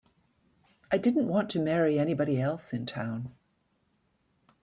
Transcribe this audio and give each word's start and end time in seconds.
I 0.91 0.97
didn't 0.97 1.27
want 1.27 1.51
to 1.51 1.59
marry 1.59 1.99
anybody 1.99 2.41
else 2.41 2.73
in 2.73 2.87
town. 2.87 3.35